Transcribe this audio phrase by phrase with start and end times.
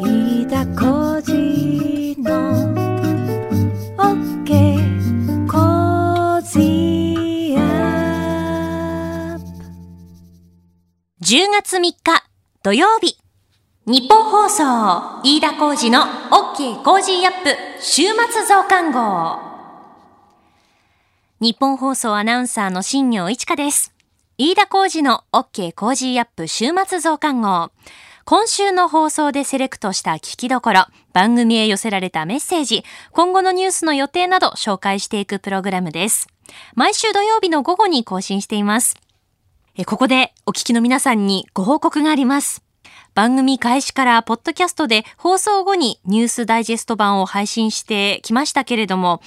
[0.00, 2.32] 飯田浩二の
[3.96, 9.44] OK コージーアップ。
[11.22, 11.94] 10月3日
[12.64, 13.16] 土曜日。
[13.86, 17.56] 日本放送飯田浩二の OK コージーアップ。
[17.80, 19.38] 週末増刊号。
[21.40, 23.92] ニッポン放送アナウンサーの新行市佳です。
[24.38, 27.70] 飯田浩司の OK Cozy up 週末増刊号。
[28.26, 36.26] 今週の放送でセレクトした聞きどころ、番組へ寄せられたメッセージ、今後のニュースの予定など紹介していくプログラムです。
[36.74, 38.96] 毎週土曜日の午後に更新しています。
[39.84, 42.62] ここでお聞きの皆さんにご報告があります。
[43.14, 49.20] 番組開始からポッドキャストで放送後にニュースダイジェスト版を配信してきましたけれども、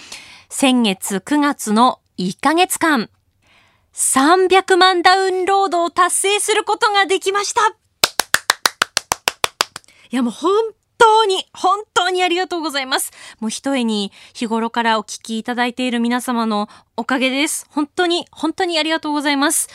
[0.49, 3.11] 先月9月の1ヶ月間、
[3.93, 7.77] 300万ダウンロードを達成することができました
[10.11, 10.51] いやもう本
[10.97, 13.11] 当に、本当にありがとうございます。
[13.39, 17.67] もう一重に日頃からお聞きいただいている皆様のおかげです。
[17.69, 19.69] 本当に、本当にありがとうございます。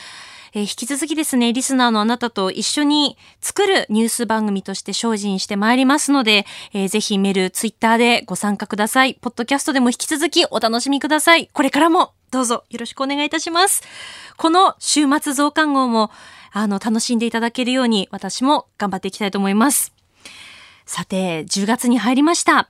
[0.55, 9.15] えー引き続きですね、リスナーのあなたと一緒に作るニュース番組として精進してまいりますので、えーぜひメール、ツイッターでご参加ください。
[9.15, 11.49] ポッドキャストでも引き続きお楽しみください。
[11.53, 13.83] これからもどうぞよろしくお願いいたします。
[14.37, 16.11] この週末増刊号も、
[16.53, 20.02] あの、楽しんでいただけるように私も頑張っていきたいと思います。
[20.87, 22.69] さて、10月に入りました。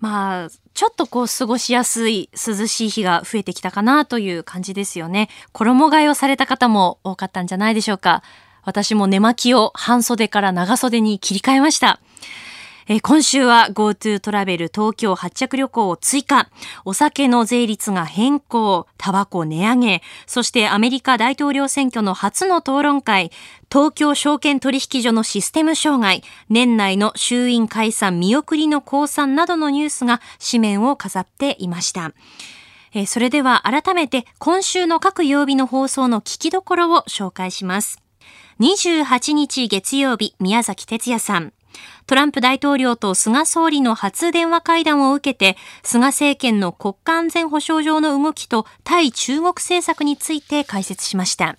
[0.00, 5.28] まあ、ちょっとこう過ごしやすい涼しい日が増えてきたかなという感じですよね。
[5.52, 8.22] 衣替えをされた方も多かったんじゃないでしょうか。
[8.64, 12.00] 私も寝巻きを半袖から長袖に切り替えました。
[12.86, 16.50] えー今週は GoTo トラベル東京発着旅行を追加、
[16.84, 23.30] お酒の税率が変更、タバコ値上げ、そしてアメリカ大統領選挙の初の討論会、
[23.72, 32.12] 東京証券取引所のシステム障害、年内の衆院解散見送りの公算などのニュースが紙面を飾っていました。
[32.92, 37.98] えそれでは改めて今週の各曜日の放送の聞きどころを紹介します。
[38.60, 41.54] 28日月曜日、宮崎哲也さん。
[42.06, 51.56] トランプ大統領と菅総理の初電話会談を受けて、菅政権の国家安全保障上の動きと対中国政策について解説しました。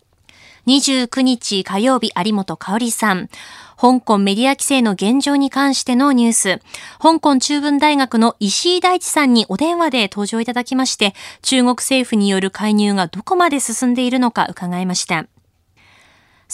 [0.68, 3.30] 29日火曜日、有本香里さん。
[3.78, 6.60] 香港メディア規制の現状に関してのニュース。
[7.00, 15.26] 香港中文大学の石井大地さんにお電話で登場いただきまして、中国政府による介入がどこまで進んでいるのか伺いました。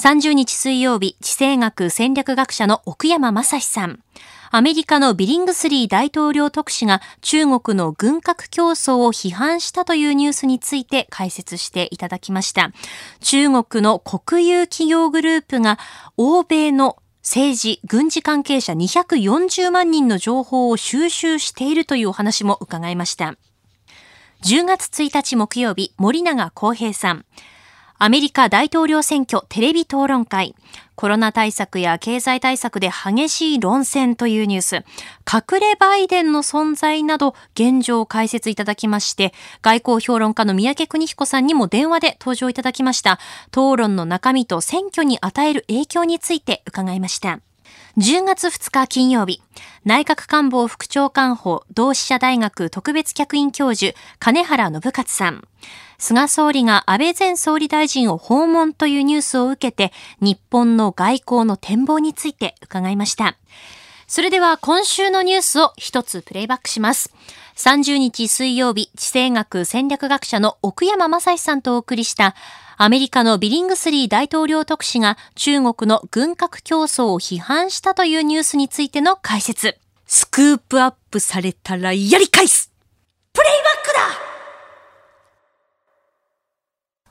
[0.02, 4.00] 30日水曜日、地政学戦略学者の奥山正史さん。
[4.50, 12.72] アメリカのビリングスリー大統領特使が中国の軍拡競争を批判したというニュースについて解説していただきました。
[13.20, 15.78] 中国の国有企業グループが
[16.18, 23.36] 欧米の政治、軍事関係者240万人の情報を収集しているというお話も伺いました。
[24.46, 27.24] 10月1日木曜日、森永康平さん。
[28.04, 30.56] アメリカ大統領選挙テレビ討論会。
[30.96, 34.76] コロナ対策や経済対策で激しい論戦というニュース。
[35.32, 43.20] 隠れバイデンの存在など現状を解説いただきまして、外交評論家の三宅邦彦さんにも電話で登場いただきました。
[43.50, 47.40] 討論の中身と選挙に与える影響について伺いました。
[48.02, 49.44] 10月2日金曜日、
[49.86, 55.48] 内閣官房副長官補同志社大学特別客員教授、金原信勝さん。
[56.00, 63.38] 菅総理が安倍前総理大臣を訪問というニュースを受けて、日本の外交の展望について伺いました。
[64.08, 67.14] それでは今週のニュースを一つプレイバックします。
[67.64, 72.34] 30日水曜日、地政学戦略学者の奥山正史さんとお送りした、
[72.76, 79.78] アメリカのビリングスリー大統領特使が中国の軍拡競争を批判したというニュースについての解説。
[80.08, 82.72] スクープアップされたらやり返す。
[83.32, 83.94] プレイバック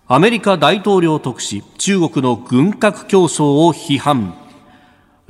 [0.09, 0.17] だ。
[0.17, 4.35] アメリカ大統領特使中国の軍拡競争を批判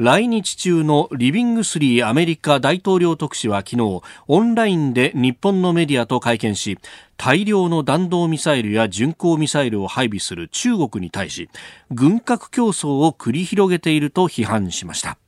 [0.03, 6.79] 来日中のリビングスリーアメリカ大統領特使は昨日オンラインで日本のメディアと会見し
[7.19, 11.51] 大量の弾道ミサイルや巡航ミサイルを配備する中国に対し
[11.91, 15.19] 軍拡競争を繰り広げていると批判しました。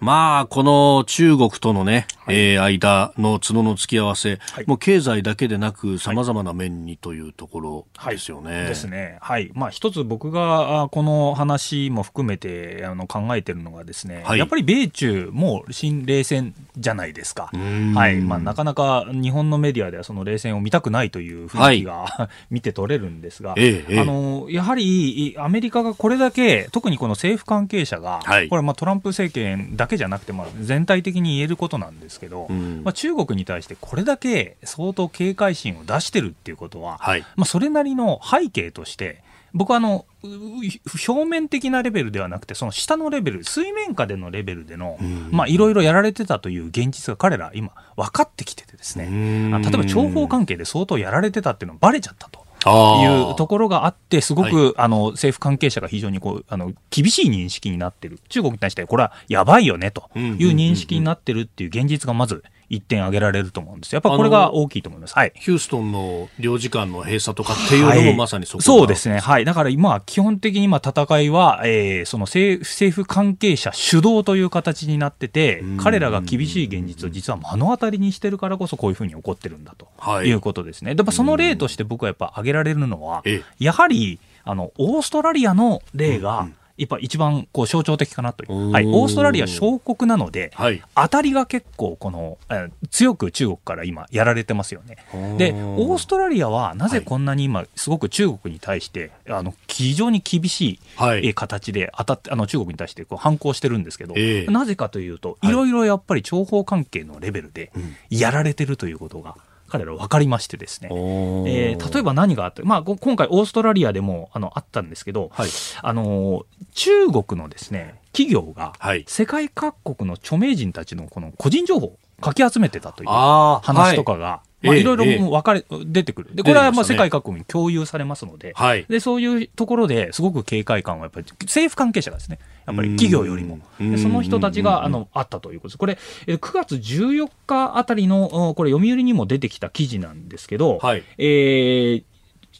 [0.00, 8.66] まあ、この中国とのね、えー間の角の付き合わせ、はいもう経済だけでなく様々な面にというところですよね。
[8.66, 9.18] ですね。
[9.20, 9.50] はい。
[9.54, 17.50] まあ、一つ僕が、あこの話も含めて、あの、考えてるのがですね、はいやっぱり米中も新冷戦じゃないですか。
[17.56, 18.16] んはい。
[18.16, 37.20] まあ、なかなか日本のメディアではその冷戦を見たくないという雰囲気が、 見て取れるんですが、ええええあの、やはり、アメリカがこれだけ、特にこの政府関係者が、はいこれ、まあ、トランプ政権だけじゃなくて、まあ、全体的に言えることなんですけど、うんまあ、中国に対してこれだけ相当警戒心を出してるっていうことは、はい。
[37.36, 39.22] まあ、それなりの背景として、
[39.52, 44.98] 僕はあの表面的なレベルではなくて、その下のレベル、水面下でのレベルでの
[45.46, 52.39] いろいろやられてたという現実が彼ら、今、分かってきててですね、あ例えば情報関係で相当やられてたっていうのがバレちゃったと。
[52.66, 63.96] いうところがあって、すごく、あの政府関係者が非常にこうあの厳しい認識になってる、中国に対してこれはやばいよねという認識になってるっていう現実がまず一点挙げられると思うんですよ。
[63.96, 65.14] やっぱこれが大きいと思います。
[65.14, 65.32] はい。
[65.34, 69.18] ヒューストンの領事館の閉鎖とかっていうのもまさにそこがそうですね。
[69.18, 69.44] はい。
[69.44, 80.94] だから今、基本的に今戦いは、えーその政政府関係者主導という形になっててうん、彼らが厳しい現実を実は目の当たりにしてるからこそこういうふうに起こってるんだとはいいうことですね。
[80.94, 88.70] で、まあその例として僕はやっぱ挙げられるのはええ、やはり、あの、オーストラリアの例がうんうん、やっぱ一番こう象徴的かなという。
[88.70, 88.86] はい。
[88.86, 90.82] オーストラリア小国なので、はい。
[90.94, 94.96] 当たりが結構この、えー強く中国から今やられてますよね。
[95.38, 109.36] で、オーストラリアはなぜこんなに今、すごく中国に対して、あの非常に厳しい、形で当たって、あの中国に対してこう反抗してるんですけど、ええなぜかというと、はいいろいろやっぱり情報関係のレベルでうんやられてるということが、
[109.70, 110.88] 彼ら分かりましてですね。
[110.90, 115.50] おえー例えば何があって、まあ、こ今回、オーストラリアでもあのあったんですけど、はい。
[115.82, 119.04] あのー中国のですね企業がはい。
[119.08, 126.34] 世界各国の著名人たちのこの個人情報をかき集めてたという話とかが、まあ、ええいろいろええもう分かれ、出てくる。
[126.34, 128.84] で、これはまあ世界各国に共有されますので、はい。
[128.88, 133.58] で、そういうところですごく警戒感はやっぱり政府関係者がですね、やっぱり企業よりも、
[133.96, 135.78] その人たちが、うんあの、あったということです。
[135.78, 141.02] これ、えー9月14日あたりの、おこれ読売にも出てきた記事なんですけど、はい。
[141.18, 142.04] えー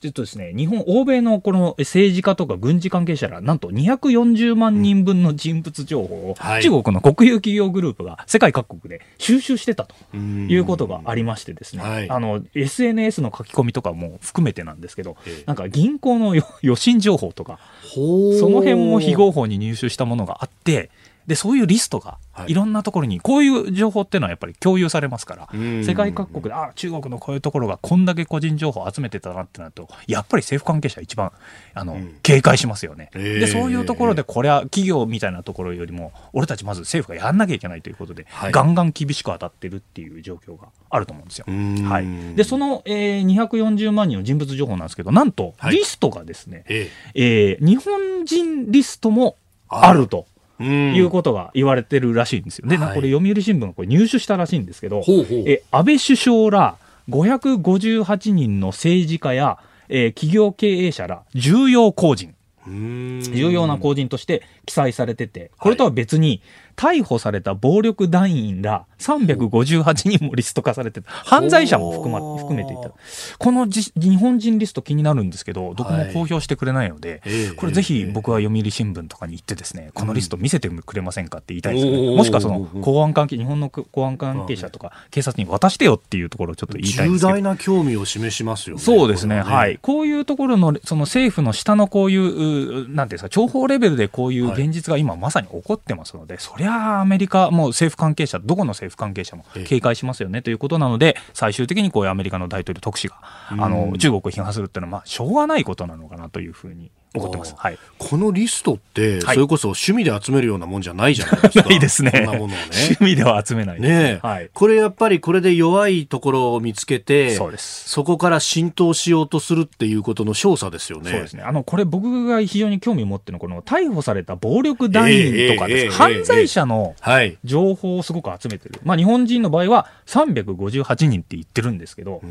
[0.02, 6.62] えっとですね、日本、欧米のこの政治家とか軍事関係者ら、なんと240万人分の人物情報を、はい。
[6.62, 9.94] 中国の国有企業グループが世界各国で収集してたと。
[10.14, 10.19] い
[10.50, 12.11] いうことがありましてですね、はい。
[12.11, 15.44] あの SNS の書き込みとかも含めてなんですけど、ええ。
[15.47, 18.00] なんか銀行のよ予診情報とか、そ
[18.49, 20.91] の辺も非合法に入手したものがあって、
[21.26, 22.52] でそういうリストがはい。
[22.52, 25.84] いろんなところに、こういう情報っていうのはやっぱり共有されますから、うん。
[25.84, 31.32] 世界各国で、あ中国のこういうところがこんだけ個人情報を集めてたなってなると、やっぱり政府関係者一番
[31.75, 32.17] あの、うん。
[32.22, 33.46] 警戒しますよね、ええで。
[33.46, 38.52] そういうところで、これは企業みたいなところよりも、俺たちまず政府がやんなきゃいけないということで、はい。
[38.52, 41.46] ガンガン厳しく当たってるっていう状況があると思うんですよ。
[41.49, 41.88] うん。
[41.88, 42.06] はい、
[42.37, 45.76] でその、えー240万人の人物情報なんですけど、なんとはい。
[45.76, 46.90] リストがですね、え。
[47.14, 49.37] えー日本人リストも
[49.69, 50.26] あると
[50.64, 52.68] いうことが言われてるらしいんですよ。
[52.68, 55.44] で、なはいこれ、読売新聞がこれ入手したらしいんですけど、ほうほう。
[55.46, 56.76] え安倍首相ら
[57.08, 59.58] 558人の政治家や、
[59.88, 62.34] えー企業経営者ら重要公人、
[62.66, 66.42] うん重要な公人として記載されてて、これとは別に、
[66.80, 72.90] 逮捕された暴力団員ら358人もリスト化されてて、犯罪者も含ま含めていた。
[73.38, 82.16] このじ日本人リスト気になるんですけど、どこも公表してくれないので、ええこれぜひ僕は読売新聞とかに行ってですね、このリスト見せてくれませんかって言いたいですよおーね。
[82.16, 87.42] もしくはその公安関係、日本の公安関係者とか警察に渡してよっていうところをちょっと言いたいんですけど重大。
[87.42, 88.82] な興味を示しますよね。
[88.82, 89.78] そうですね、これははい。。
[89.82, 99.64] こういうところの、その政府の下のこういう、うなんていうんですか、情報レベルでこういう現実が今まさに起こってますので、そりゃあアメリカ、もう政府関係者、どこの政府関係者もええ。
[99.64, 103.90] 警戒しますよねということなので、最終的にこういうアメリカの大統領特使が、あうん。
[103.92, 107.55] の、中国を批判するっていうのは、まあ、しょうがないことなのかなというふうに思ってます。
[107.59, 107.79] あはい。
[107.99, 111.69] このリストって、はいそれこそ趣味で集めるようなもんじゃないじゃないですか。
[111.69, 112.11] ないですね。
[112.12, 112.26] ね。
[112.29, 114.50] 趣味では集めないねえ、はい。
[114.52, 117.88] これやっぱりこれで弱いところを見つけて、そうです。
[117.88, 121.11] そこから浸透しようとするっていうことの少佐ですよね。
[121.11, 121.43] そうですね。
[121.43, 127.38] あの、これ僕が非常に興味を持ってるのは、この逮捕された暴力団員とかです、ええええええ犯罪者のはい。
[127.45, 128.81] 情報をすごく集めてる。
[128.85, 132.23] まあ日本人の場合は358人って言ってるんですけど、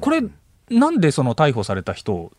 [0.00, 0.22] これ、
[0.70, 2.32] なんでその逮捕された人を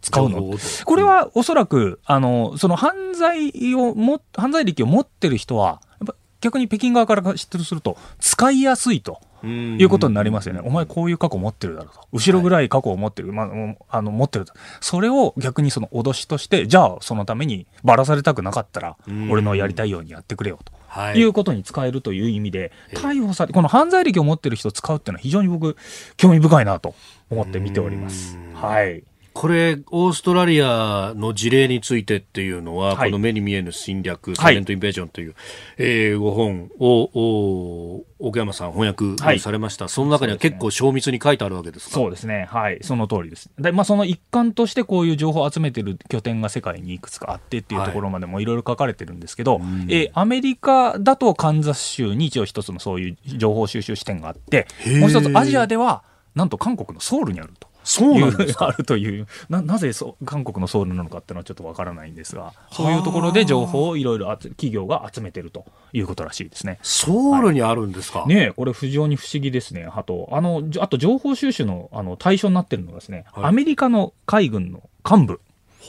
[0.00, 0.52] 使うの？
[0.84, 9.20] これはおそらく、あの、その犯罪をも、犯罪歴を持ってる人は、やっぱ逆に北京側から知ってるすると、使いやすいと。
[9.44, 10.60] いいうことになりますよね。
[10.64, 12.06] お前こういう過去持ってるだろうと。
[12.12, 13.32] 後ろぐらい過去を持ってる。
[13.32, 13.42] ま
[13.90, 14.52] ああの、持ってると。
[14.80, 20.72] それを逆にその脅しとして、じゃあそのためにばらされたくなかったらうん、俺のやりたいようにやってくれよと。
[20.86, 25.76] はいいうことに使えるという意味で、ええ逮捕され、この犯罪歴を持ってる人を使うっていうのは非常に僕、
[26.16, 26.94] 興味深いなと
[27.30, 28.36] 思って見ております。
[28.36, 29.02] うんはい。
[29.34, 35.36] これ、オーストラリアの事例についてっていうのは、はい、この目に見えぬ侵略、サイレント・インベージョンという、はい、
[35.78, 41.94] えー、ご本を、奥山さん翻訳されました、はい、その中には結構詳密に書いてあるわけですか？
[41.94, 42.46] そうですね。
[42.48, 42.78] はい。
[42.82, 43.50] その通りです。
[43.58, 54.68] で、まあ、その一環としてこういう情報を集めてる拠点が世界にいくつかあってっていうところまでもいろいろ書かれてるんですけど、はい、えー、アメリカだとカンザス州に一応一つのそういう情報収集支店があって、
[55.00, 56.04] もう一つアジアでは、
[56.36, 57.71] なんと韓国のソウルにあると。
[57.84, 59.26] そうなんですあるという。
[59.48, 66.78] ななぜそう韓国のソウルなのかっていうのはちょっとわからないんですがそういうところで情報をいろいろ企業が集めてるということらしいですね。
[66.82, 75.40] ソウルにあるんですか、はい、ねこれ非常に不思議ですねあとあのあと情報収集のあの対象になってるのがですね、はい、アメリカの海軍の幹部。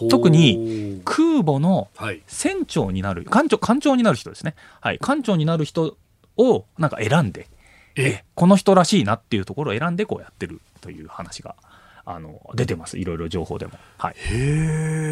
[0.10, 1.88] 特に空母の
[2.26, 5.98] 船長になる、艦長艦長になる人ですね、はい、艦長になる人
[6.36, 7.48] をなんか選んで
[7.96, 11.56] えこの人らしいなっていうところを選んでこうやってるという話が
[12.06, 13.74] あの出てます、いろいろ情報でも。
[13.98, 14.16] はい、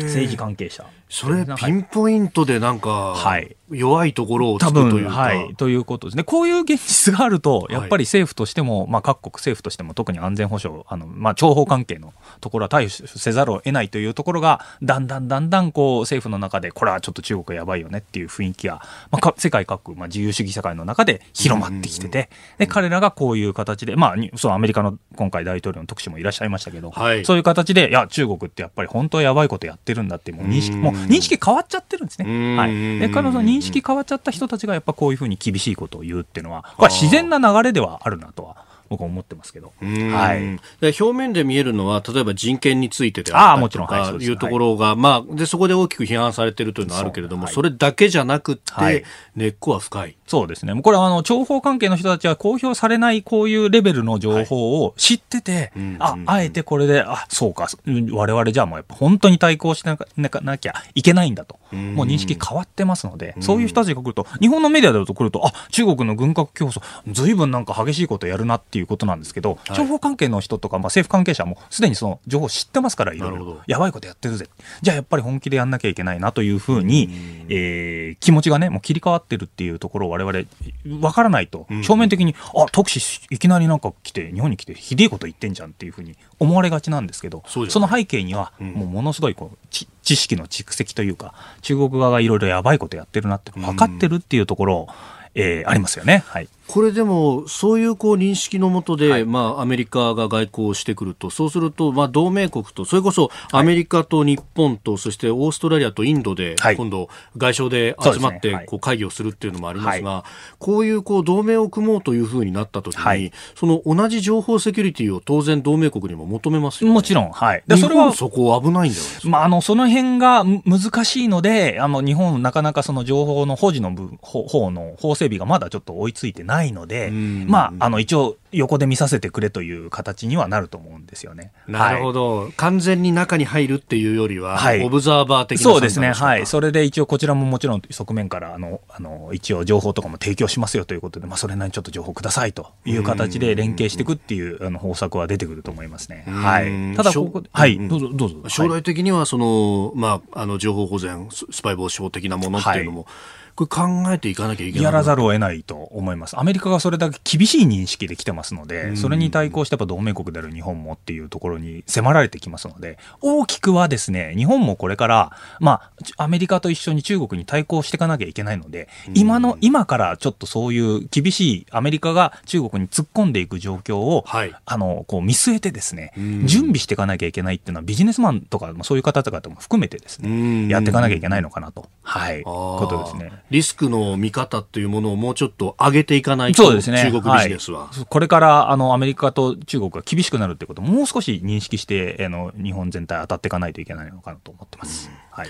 [0.03, 0.85] 政治関係者。
[1.09, 5.11] それ、ピンポイントでなんか、はい、弱いところをつくというか。
[5.11, 6.23] はい、ということですね。
[6.23, 32.57] こういう現実があると、やっぱり政府としても、はい、まあ各国政府としても、特に安全保障、あの、まあ諜報関係のところは対処せざるを得ないというところが、だんだんだんだんこう政府の中で、これはちょっと中国やばいよねっていう雰囲気が、まあ、世界各国、まあ、自由主義社会の中で広まってきてて、で、彼らがこういう形で、まあ、そう、アメリカの今回大統領の特使もいらっしゃいましたけど、はい、そういう形で、いや、中国ってやっぱり本当はやばいことやってるんだってもう認識、もう認識変わっちゃってるんですね。
[32.57, 32.99] はい。
[32.99, 49.05] で、彼女の認識変わっちゃった人たちがやっぱこういうふうに厳しいことを言うっていうのは、これは自然な流れではあるなとは僕は思ってますけど、はい、で表面で見えるのは例えば人権についてであったりとかいうところが、まあ、でそこで大きく批判されているというのはあるけれどもそ,、れだけじゃなくて、
[49.37, 50.17] 根っこは深い。
[50.27, 50.81] そうですね。
[50.81, 57.69] これはあの諜報関係の人たちは公表されないこういうレベルの情報を知ってて、ああえてこれであそうか。
[58.11, 74.47] 我々じゃあもうやっぱ本当に対抗しななきゃいけないんだと、もう認識変わってますので、そういう人たちが来ると日本のメディアだと来るとあ中国の軍拡競争ずいぶんなんか激しいことやるなっていういうことなんですけど、情報関係の人とか、まあ、政府関係者もすでにその情報を知ってますから、いろいろ、やばいことやってるぜ、
[74.81, 77.09] じゃあやっぱり本気でやんなきゃいけないなというふうに、
[77.49, 89.57] えー、気持ちがね、もう切り替わってるっていうところを我々、わからないと、表面的に、あ特使、いきなりなんか来て、日本に来て、ひでえこと言ってんじゃんっていうふうに思われがちなんですけど、その背景には、もうものすごいこう
[90.03, 94.87] 知識の蓄積というか、中国側がいろいろやばいことやってるなって分かってるっていうところを、
[95.35, 96.23] えー、ありますよね。
[96.27, 96.49] はい。
[96.71, 117.63] これでも、そういうこう認識のもとで、はい、まあ、アメリカが外交をしてくると、そうすると、まあ、同盟国と、それこそアメリカと日本と、はい、そしてオーストラリアとインドで、今度、外相で集まって、こう会議をするっていうのもありますが、はい、こういうこう同盟を組もうというふうになったときに、その同じ情報セキュリティを当然同盟国にも求めますよ、ね、もちろん、はい。
[117.67, 119.29] でそれはそこ危ないんじゃないですか？
[119.29, 131.51] まあ、あの、その辺が難しいので、あの、日本、なかなかその情報の保持の部方の法整備がまだちょっと追いついてないので、まあ、あの、一応、横で見させてくれという形にはなると思うんですよね。
[131.67, 136.11] なるほど、はい、完全に中に入るっていうよりは、はい、オブザーバー的なそうですね。
[136.11, 136.45] はい。
[136.45, 146.25] それで一応こちらももちろん側面から、あの、あの、一応情報とかも提供しますよということで、まあ、それなりにちょっと情報くださいという形で連携していくっていうあの方策は出てくると思いますね。
[146.27, 146.95] はい。
[146.97, 148.49] ただここ、はい、どうぞ、どうぞ。
[148.49, 156.39] 将来的には、その、まあ、あの、情報保全、スパイ防止法的なものっていうのも、はいこれ考えていかなきゃいけないやらざるを得ないと思います。
[156.39, 176.13] アメリカがそれだけ厳しい認識で来てますので、それに対抗してやっぱ同盟国である日本もっていうところに迫られてきますので、大きくはですね、日本もこれから、まあ、アメリカと一緒に中国に対抗していかなきゃいけないので、今の、今からちょっとそういう厳しいアメリカが中国に突っ込んでいく状況を、はい、あの、こう見据えてですね、
[176.45, 183.31] 準備していかなきゃいけないっていうのはビジネスマンとか、そういう方々も含めてですね、やっていかなきゃいけないのかなと、はい、ことですね。
[183.51, 187.87] リスクの見方っていうものをもうちょっと上げていかないと、そうですね、中国ビジネスは。
[187.87, 195.09] はい、これからあのアメリカと中国が厳しくなるってことをもう少し認識して、あの日本全体当たっていかないといけないのかなと思ってます。
[195.09, 195.49] うん、はい。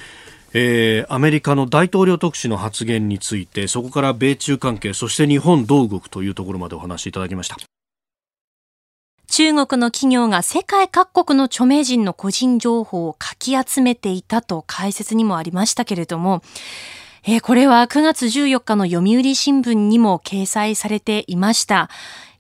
[0.54, 7.56] えー、アメリカの大統領特使の発言についてそこから米中関係そして日本どう動くというところまでお話しいただきました。
[9.28, 16.44] 中国の企業が世界各国の著名人の個人情報をかき集めていたと解説にもありましたけれども
[17.24, 21.90] えー、これは9月14日の読売新聞にも掲載されていました。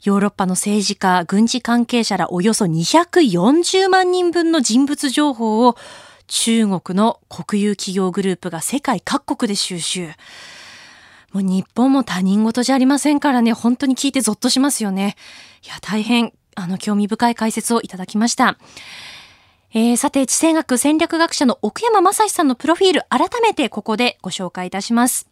[0.04, 5.78] ヨーロッパの政治家、軍事関係者らおよそ240万人分の人物情報を
[6.26, 10.08] 中国の国有企業グループが世界各国で収集。
[11.32, 15.16] もう日本も他人事じゃありませんからね、本当に聞いてゾッとしますよね。
[15.64, 18.58] いや、大変、あの、興味深い解説をいただきました。
[19.74, 25.30] えー、さて、地政学戦略学者の奥山正史さんのプロフィール、改めてここでご紹介いたします。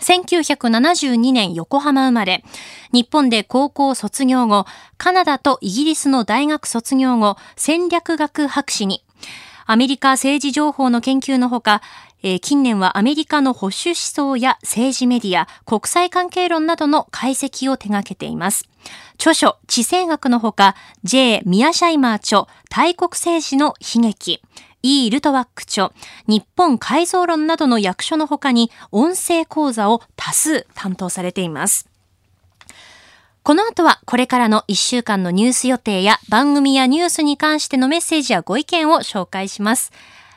[0.00, 2.44] 1972年横浜生まれ、
[2.92, 4.66] 日本で高校卒業後、
[4.98, 9.02] カナダとイギリスの大学卒業後、戦略学博士に、
[9.66, 11.80] アメリカ政治情報の研究のほか、
[12.22, 18.68] えー、近年はアメリカの保守思想や政治メディア、国際関係論などの解析を手掛けています。
[19.14, 21.42] 著書、地政学のほか、J.
[21.46, 24.42] ミアシャイマー著、大国政治の悲劇、
[24.82, 25.10] E.
[25.10, 25.92] ルトワック著、
[26.26, 31.93] 日本改造論などの役所のほかに、音声講座を多数担当されています。
[33.44, 39.92] この後はこれからの1週間のニュース予定や番組やニュースに関してのメッセージやご意見を紹介します。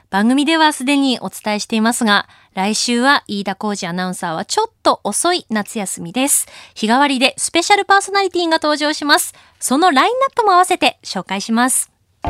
[0.10, 6.48] 番組ではすでにお伝えしていますが、来週は飯田浩二アナウンサーはちょっと遅い夏休みです。
[6.76, 9.34] 日替わりでスペシャルパーソナリティが登場します。
[9.62, 11.90] そのラインナップも合わせて紹介します。
[12.26, 12.28] 飯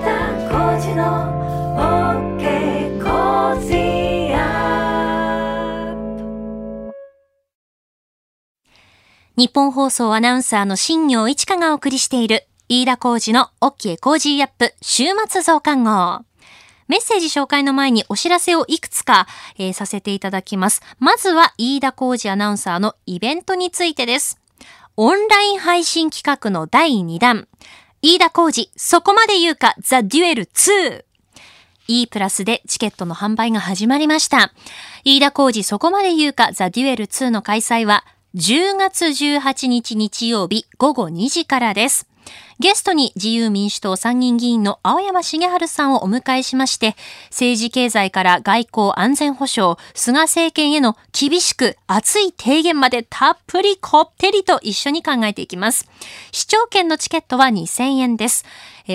[0.00, 0.12] 田
[0.52, 2.27] 浩司の
[9.38, 16.24] ニッポン放送アナウンサーの新行市佳がお送りしている飯田浩司の OK Cozy up 週末増刊号。
[16.88, 20.82] メッセージ紹介の前にお知らせをいくつか、えー、させていただきます。
[20.98, 24.40] まずは飯田浩二アナウンサーのイベントについてです。
[24.96, 27.46] オンライン配信企画の第2弾。
[28.02, 31.04] 飯田浩二、そこまで言うか、ザ・デュエル2。
[31.86, 34.52] E プラスでチケットの販売が始まりました。
[35.04, 38.04] 飯田浩二、そこまで言うか、ザ・デュエル2の開催は、
[38.34, 42.06] 10月18日日曜日午後2時からです。
[42.60, 46.96] ゲストに自由民主党参議院議員の青山茂春さんをお迎えしまして、
[47.30, 55.88] 政治経済から外交安全保障、菅政権への厳しく熱い提言までたっぷりこってりと一緒に考えていきます。
[56.32, 58.44] 視聴券のチケットは2000円です。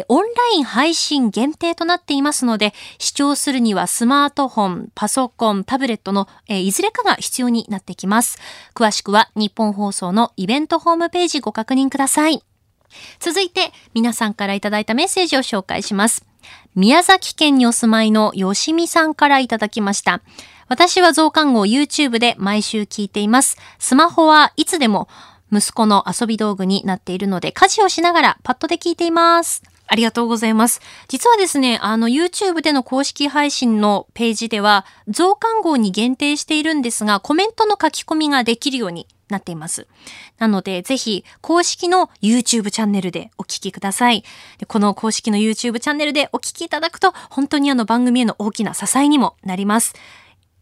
[0.09, 8.39] オンライン配信限定となっていますので、視聴するにはスマートフォン、パソコン、タブレットの、えいずれかが必要になってきます。
[8.75, 12.43] 詳しくは日本放送のイベントホームページご確認ください。
[13.19, 16.25] 続いて、皆さんからいただいたメッセージを紹介します。
[16.75, 20.21] 宮崎県にお住まいのよしみさんからいただきました。
[20.67, 23.57] 私は増刊号 YouTube で毎週聞いています。
[23.79, 25.07] スマホはいつでも
[25.51, 29.61] 息子の遊び道具になっているので家事をしながらパッドで聞いています。
[29.85, 30.81] ありがとうございます。
[31.07, 39.87] 実はですね、あの YouTube での公式配信のページでは増刊号に限定しているんですが、コメントの書き込みができるようになっています。
[40.37, 44.23] なので、ぜひ、公式の YouTube チャンネルでお聞きください。
[44.59, 49.93] でこの公式の YouTube チャンネルでお聞きいただくと、本当にあの番組への大きな支えにもなります。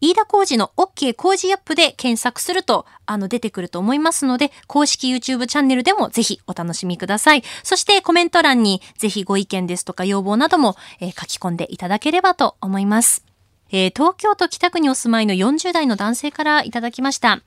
[0.00, 7.44] 飯田浩二の OK 工事アップで検索すると、あの、出てくると思いますので、公式 YouTube チャンネルでもぜひお楽しみください。
[7.62, 13.24] そしてコメント欄にぜひご意見ですとか要望なども、えー、書き込んでいただければと思います。
[13.70, 17.40] えー、東京都北区にお住まいの40代の男性からいただきました。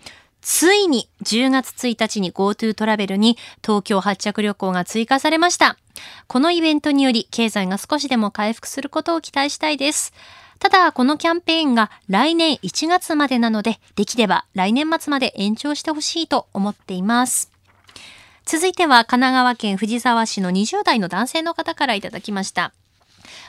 [0.47, 5.75] ついに10月1日に GoTo トラベルに東京発着旅行が追加されました。
[6.27, 10.13] このイベントにより経済が少しでも回復することを期待したいです。
[10.59, 17.49] ただ、このキャンペーンが来年1月までなので、できれば来年末まで延長してほしいと思っています。
[18.45, 22.71] 続いては神奈川県藤沢市の20代の男性の方からいただきました。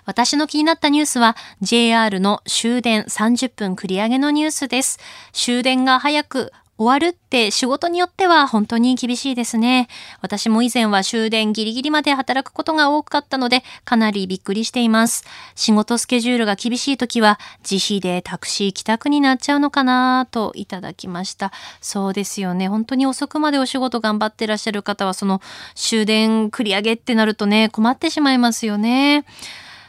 [0.06, 4.98] 私の気になったニュースは JR の終電30分繰り上げのニュースです。
[5.35, 9.88] 終電が早く終わるって仕事によっては本当に厳しいですね。
[10.20, 15.24] 私も以前は終電ギリギリまで働くことが多かったので、かなりびっくりしています。
[15.54, 21.50] 仕事スケジュールが厳しい時は、自費でタクシー帰宅になっちゃうのかなといただきました。
[21.80, 22.68] そうですよね。
[22.68, 25.40] 本当に遅くまでお仕事頑張ってらっしゃる方は、その
[25.74, 29.24] 終電繰り上げってなるとね、困ってしまいますよね。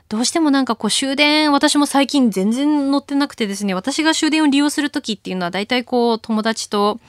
[0.10, 7.00] どうしてもなんかこう終電、私も最近全然乗ってなくてですね、私が終電を利用する時っていうのは大体こう友達と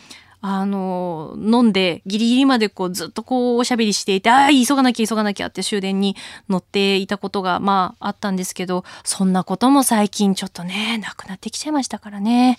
[0.41, 6.17] あの、飲んでギリギリまでこうずっとこうおしゃべりしていて、ああ、急がなきゃ急がなきゃって終電に
[6.49, 12.59] 乗っていたことがまああったんですけど、そんなことも最近ちょっとね、なくなってきちゃいましたからね。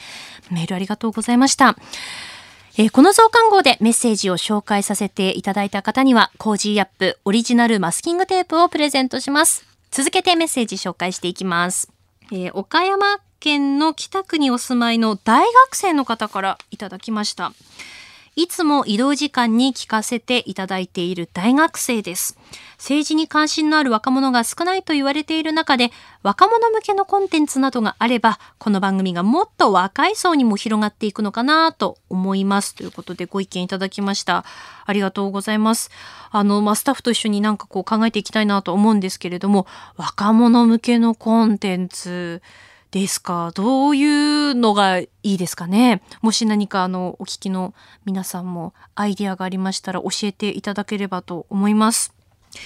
[0.51, 1.77] メールありがとうございました。
[2.77, 9.68] えー、この増刊号でメッセージを紹介させていただいた方には、 Cozy up オリジナルマスキングテープをプレゼントします。
[9.91, 11.91] 続けてメッセージ紹介していきます。
[12.31, 17.53] えー、岡山県の北区にお住まいの大学生の方からいただきました。
[18.35, 22.37] いつも移動時間に聞かせていただいている大学生です。
[22.79, 25.91] 政治に関心のある若者が少ないと言われている中で、
[26.23, 32.73] 若者向けのコンテンツなどがあれば、この番組がもっと若い層にも広がっていくのかなと思います。
[32.73, 34.45] ということでご意見いただきました。
[34.85, 35.91] ありがとうございます。
[36.31, 42.41] あの、まあ、スタッフと一緒になんかこう考えていきたいなと思うんですけれども、若者向けのコンテンツ、
[42.91, 43.51] ですか？
[43.53, 44.03] どうい
[44.51, 46.01] うのがいいですかね？
[46.23, 52.15] もし何かあのお聞きの皆さんもアイディアがありましたら教えていただければと思います。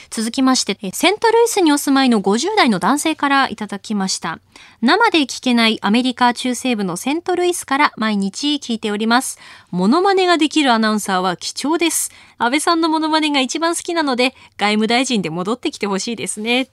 [0.09, 4.39] 続きまして、セントルイスにお住まいの50代の男性からいただきました。
[4.81, 9.39] 生で聞けないアメリカ中西部のセントルイスから毎日聞いております。
[9.71, 12.11] モノマネができるアナウンサーは貴重です。
[12.37, 16.69] 安倍さんのモノマネが一番好きなので、外務大臣で戻ってきてほしいですね。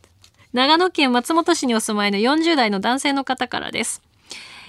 [0.52, 4.02] 長野県松本市にお住まいの40代の男性の方からです。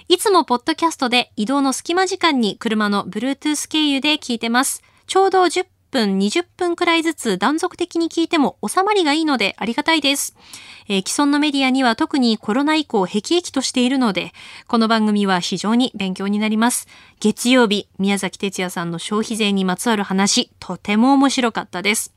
[0.08, 4.82] いつもポッドキャストで移動の隙間時間に車の Bluetooth 経由で聞いてます。
[5.06, 10.34] ちょうど10分、20分くらいずつ断続的に聞いても収まりがいいのでありがたいです。
[10.88, 14.32] えー既存のメディアには特にコロナ以降、辟易としているので、
[14.66, 16.88] この番組は非常に勉強になります。
[17.20, 22.12] 月曜日、宮崎哲也さんの消費税にまつわる話、とても面白かったです。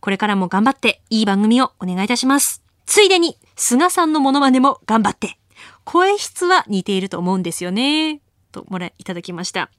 [0.00, 2.62] これからも頑張って、いい番組をお願いいたします。
[2.86, 5.38] ついでに、菅さんのモノマネも頑張って。
[5.84, 8.20] 声質は似ていると思うんですよね。
[8.50, 9.70] ともらいいただきました。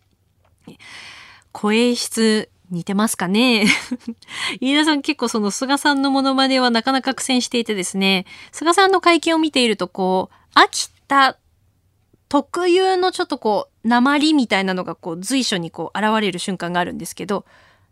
[1.51, 3.65] 声質似てますかね
[4.59, 11.37] 飯田さん結構その菅さんのモノマネはなかなか苦戦していてですね、菅さんの会見を見ているとこう、秋田
[12.27, 17.45] 特有のちょっとこう、鉛みたいなのがこう随所にこう現れる瞬間があるんですけど、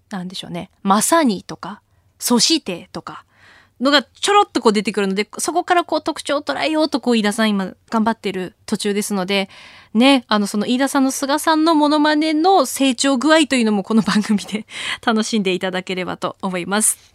[0.09, 0.71] なんでしょうね。
[0.81, 1.81] まさにとか、
[2.17, 3.23] そしてとか、
[3.81, 9.49] のがちょろっとこう出てくるので、そこからこう特徴を捉えようとこう飯田さん今頑張ってる途中ですので、
[9.95, 14.65] ね、あのその飯田さんの菅さんのモノマネの成長具合というのもこの番組で
[15.05, 17.11] 楽しんでいただければと思います。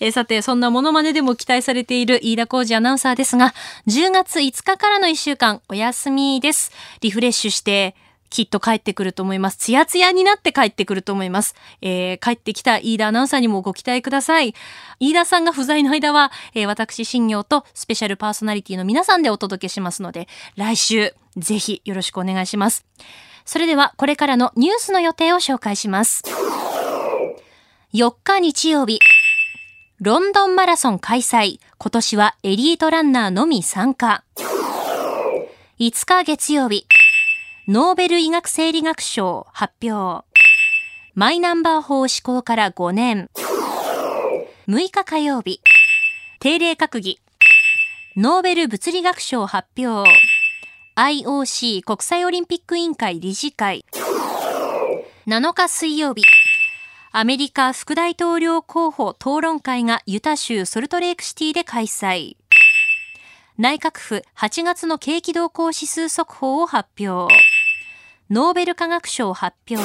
[0.00, 3.54] えーさて、そんなモノマネでも期待されている飯田浩二アナウンサーですが、
[3.86, 6.72] 10月5日からの1週間お休みです。
[7.00, 7.94] リフレッシュして、
[8.34, 9.58] きっと帰ってくると思います。
[9.58, 11.54] ツヤツヤになって帰ってくると思います。
[11.80, 14.56] えー帰ってきた飯田アナウンサーにもご期待ください。
[14.98, 22.84] 飯田さんが不在の間は、えー私、新業とスペシャルパーソナリティの皆さんでお届けしますので、来週、ぜひよろしくお願いします。
[23.44, 26.24] それでは、これからのニュースの予定を紹介します。
[27.92, 28.98] 4日日曜日、
[30.00, 31.60] ロンドンマラソン開催。
[31.78, 34.24] 今年はエリートランナーのみ参加。
[35.78, 36.86] 5日月曜日、
[37.66, 40.26] ノーベル医学生理学賞発表。
[41.14, 43.30] マイナンバー法施行から5年。
[44.68, 45.62] 6日火曜日、
[46.40, 47.20] 定例閣議。
[48.18, 50.10] ノーベル物理学賞発表。
[50.96, 53.86] IOC 国際オリンピック委員会理事会。
[55.26, 56.22] 7日水曜日、
[57.12, 62.36] アメリカ副大統領候補討論会がユタ州ソルトレークシティで開催。
[63.56, 67.32] 内閣府8月の景気動向指数速報を発表。
[68.30, 69.84] ノーベル化学賞発表。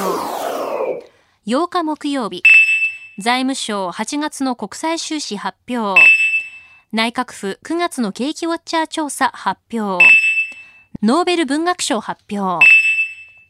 [1.46, 2.42] 8日木曜日、
[3.18, 6.00] 財務省8月の国際収支発表。
[6.90, 10.02] 内閣府9月の景気ウォッチャー調査発表。
[11.02, 12.64] ノーベル文学賞発表。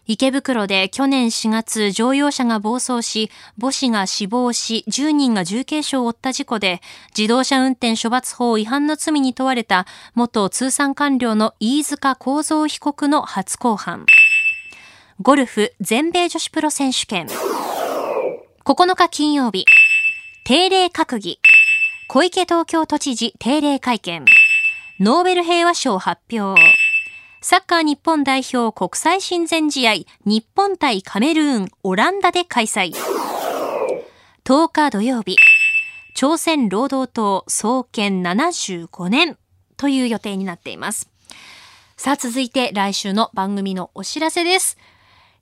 [0.07, 6.81] 池袋で去年4月乗用車が暴走し、母子が死亡し、10人が重軽傷を負った事故で、
[7.17, 14.05] 自動車運転処罰法違反の罪に問われた元通産官僚の飯塚幸三被告の初公判。
[15.23, 17.27] ゴルフ全米女子プロ選手権。
[18.65, 19.67] 9日金曜日、
[20.45, 21.39] 定例閣議。
[22.09, 24.25] 小池東京都知事定例会見。
[24.99, 26.59] ノーベル平和賞発表。
[27.43, 32.95] サッカー日本代表国際親善試合、日本対カメルーン、オランダで開催。
[34.45, 35.37] 10日土曜日、
[36.15, 39.37] 朝鮮労働党創建75年
[39.77, 41.11] という予定になっています。
[41.99, 44.79] さあ続いて来週の番組のお知らせです。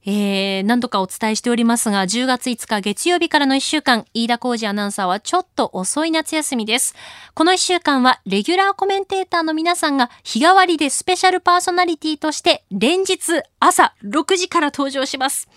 [0.06, 6.94] えー、何度かお伝えしておりますが、10月5日月曜日からの1週間、飯田浩二アナウンサーはちょっと遅い夏休みです。
[7.34, 15.48] この1週間は、レギュラーコメンテーターの皆さんが日替わりでスペシャルパーソナリティとして、連日朝6時から登場します。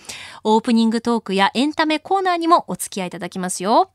[0.43, 3.91] オープニングトークやエンタメコーナーにもお付き合いいただきますよ。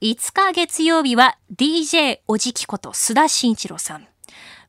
[0.00, 4.06] 5日月曜日は DJ おじきこと須田慎一郎さん。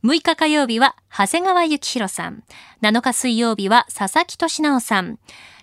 [0.02, 2.44] 6日火曜日は長谷川幸宏さん。
[2.82, 5.20] 7日水曜日は佐々木俊直さん。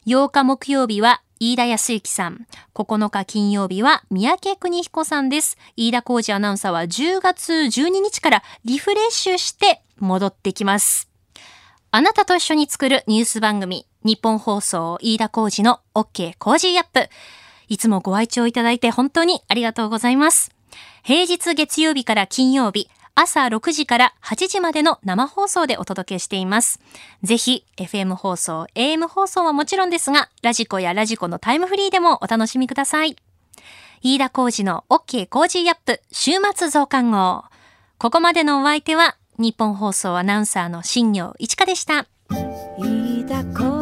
[0.06, 2.46] 8日木曜日は飯田康之さん。
[2.74, 5.56] 9日金曜日は三宅邦彦さんです。
[5.76, 11.08] 飯田浩二アナウンサーは10月12日からリフレッシュして戻ってきます。
[11.90, 17.08] あなたと一緒に作るニュース番組、ニッポン放送飯田浩司の OK Cozy up。
[17.68, 20.50] いつもご愛聴いただいて本当にありがとうございます。
[21.02, 26.80] 平日月曜日から金曜日、朝6時から8時までの生放送でお届けしています。
[27.22, 33.16] ぜひ、FM 放送、AM 放送はもちろんですが、ラジコやラジコのタイムフリーでもお楽しみください。
[34.02, 37.44] 飯田浩司の OK Cozy up 週末増刊号。
[37.96, 42.06] ここまでのお相手は、日本放送アナウンサーの新業一華でした。
[42.78, 43.75] 飯田浩